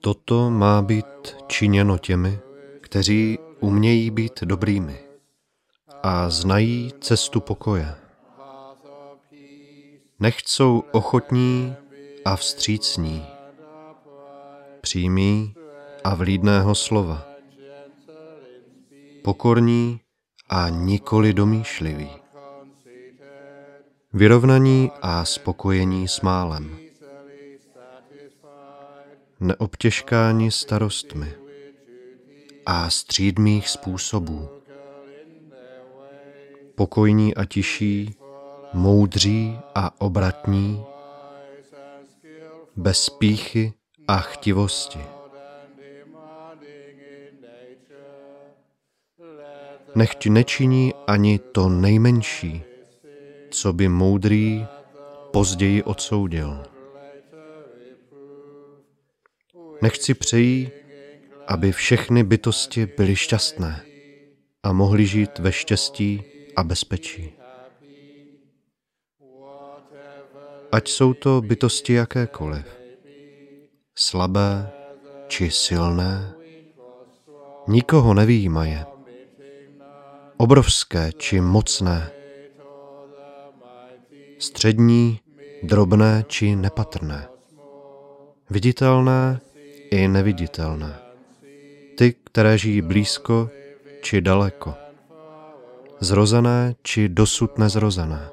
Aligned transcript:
Toto 0.00 0.50
má 0.50 0.82
být 0.82 1.36
činěno 1.46 1.98
těmi, 1.98 2.38
kteří 2.80 3.38
umějí 3.60 4.10
být 4.10 4.42
dobrými 4.42 4.98
a 6.02 6.30
znají 6.30 6.92
cestu 7.00 7.40
pokoje. 7.40 7.94
Nechť 10.20 10.48
jsou 10.48 10.82
ochotní 10.92 11.74
a 12.24 12.36
vstřícní, 12.36 13.26
přímí 14.80 15.54
a 16.04 16.14
vlídného 16.14 16.74
slova, 16.74 17.26
pokorní 19.22 20.00
a 20.48 20.68
nikoli 20.68 21.34
domýšliví, 21.34 22.10
vyrovnaní 24.12 24.90
a 25.02 25.24
spokojení 25.24 26.08
s 26.08 26.20
málem, 26.20 26.81
neobtěžkáni 29.42 30.50
starostmi 30.50 31.32
a 32.66 32.90
střídmých 32.90 33.68
způsobů, 33.68 34.48
pokojní 36.74 37.34
a 37.34 37.44
tiší, 37.44 38.14
moudří 38.72 39.58
a 39.74 40.00
obratní, 40.00 40.84
bez 42.76 43.08
píchy 43.10 43.72
a 44.08 44.16
chtivosti. 44.16 45.00
Nechť 49.94 50.26
nečiní 50.26 50.94
ani 51.06 51.38
to 51.38 51.68
nejmenší, 51.68 52.62
co 53.50 53.72
by 53.72 53.88
moudrý 53.88 54.66
později 55.32 55.82
odsoudil. 55.82 56.71
Nechci 59.82 60.14
přejí, 60.14 60.70
aby 61.46 61.72
všechny 61.72 62.24
bytosti 62.24 62.86
byly 62.86 63.16
šťastné 63.16 63.84
a 64.62 64.72
mohly 64.72 65.06
žít 65.06 65.38
ve 65.38 65.52
štěstí 65.52 66.22
a 66.56 66.64
bezpečí. 66.64 67.32
Ať 70.72 70.88
jsou 70.88 71.14
to 71.14 71.40
bytosti 71.40 71.92
jakékoliv, 71.92 72.66
slabé 73.94 74.70
či 75.28 75.50
silné, 75.50 76.34
nikoho 77.68 78.14
nevýjímaje, 78.14 78.86
obrovské 80.36 81.12
či 81.12 81.40
mocné, 81.40 82.10
střední, 84.38 85.20
drobné 85.62 86.24
či 86.28 86.56
nepatrné, 86.56 87.28
viditelné 88.50 89.40
i 89.92 90.08
neviditelné, 90.08 90.94
ty, 91.98 92.14
které 92.24 92.58
žijí 92.58 92.82
blízko 92.82 93.50
či 94.02 94.20
daleko, 94.20 94.74
zrozené 96.00 96.74
či 96.82 97.08
dosud 97.08 97.58
nezrozené. 97.58 98.28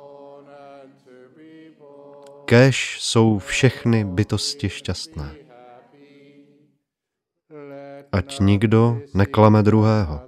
Kéž 2.46 2.98
jsou 3.02 3.40
všechny 3.40 4.06
bytosti 4.06 4.70
šťastné. 4.70 5.36
Ať 8.12 8.40
nikdo 8.40 9.02
neklame 9.14 9.64
druhého 9.64 10.22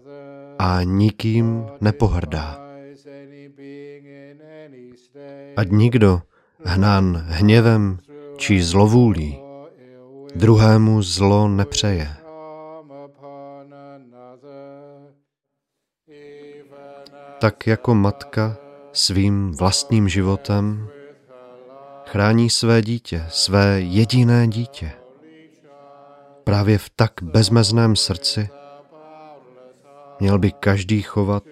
a 0.59 0.83
nikým 0.83 1.65
nepohrdá. 1.81 2.59
Ať 5.55 5.67
nikdo, 5.71 6.21
hnán 6.63 7.25
hněvem 7.27 7.99
či 8.37 8.63
zlovůlí, 8.63 9.40
druhému 10.35 11.01
zlo 11.01 11.47
nepřeje. 11.47 12.15
Tak 17.39 17.67
jako 17.67 17.95
matka 17.95 18.57
svým 18.93 19.51
vlastním 19.51 20.09
životem 20.09 20.87
chrání 22.05 22.49
své 22.49 22.81
dítě, 22.81 23.25
své 23.29 23.81
jediné 23.81 24.47
dítě. 24.47 24.91
Právě 26.43 26.77
v 26.77 26.89
tak 26.89 27.11
bezmezném 27.21 27.95
srdci 27.95 28.49
měl 30.19 30.39
by 30.39 30.51
každý 30.51 31.01
chovat 31.01 31.43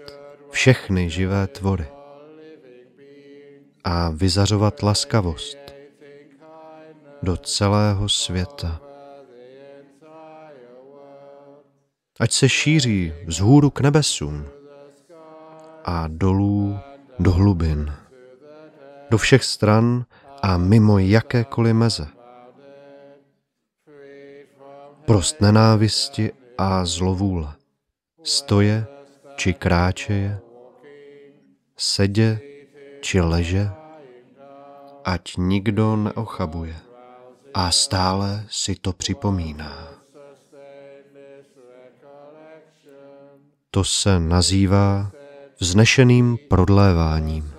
všechny 0.50 1.10
živé 1.10 1.48
tvory 1.48 1.86
a 3.84 4.10
vyzařovat 4.10 4.84
laskavost 4.84 5.69
do 7.22 7.38
celého 7.38 8.10
světa. 8.10 8.82
Ať 12.20 12.32
se 12.32 12.50
šíří 12.50 13.14
vzhůru 13.26 13.70
k 13.70 13.82
nebesům 13.82 14.46
a 15.86 16.08
dolů 16.08 16.80
do 17.20 17.32
hlubin, 17.32 17.94
do 19.10 19.18
všech 19.18 19.44
stran 19.44 20.06
a 20.42 20.58
mimo 20.58 21.00
jakékoliv 21.00 21.74
meze. 21.74 22.08
Prost 25.06 25.42
nenávisti 25.42 26.32
a 26.58 26.86
zlovůle, 26.86 27.54
stoje 28.24 28.88
či 29.36 29.54
kráčeje, 29.54 30.40
sedě 31.78 32.40
či 33.02 33.22
leže, 33.22 33.70
ať 35.06 35.38
nikdo 35.38 35.96
neochabuje 35.96 36.89
a 37.54 37.72
stále 37.72 38.46
si 38.50 38.76
to 38.76 38.94
připomíná. 38.94 39.88
To 43.72 43.84
se 43.84 44.20
nazývá 44.20 45.12
vznešeným 45.60 46.38
prodléváním. 46.50 47.54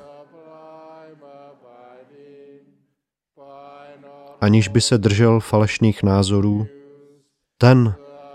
Aniž 4.41 4.69
by 4.69 4.81
se 4.81 4.99
držel 4.99 5.41
falešných 5.41 6.03
názorů, 6.03 6.67
ten, 7.59 7.95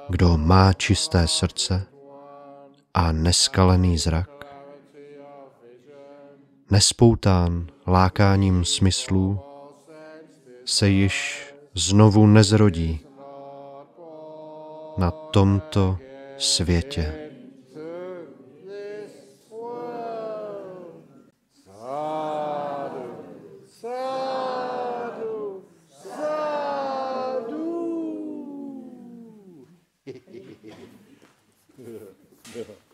kdo 0.09 0.37
má 0.37 0.73
čisté 0.73 1.27
srdce 1.27 1.85
a 2.93 3.11
neskalený 3.11 3.97
zrak, 3.97 4.29
nespoután 6.71 7.67
lákáním 7.87 8.65
smyslů, 8.65 9.39
se 10.65 10.89
již 10.89 11.44
znovu 11.75 12.27
nezrodí 12.27 12.99
na 14.97 15.11
tomto 15.11 15.97
světě. 16.37 17.21
Yeah. 32.55 32.84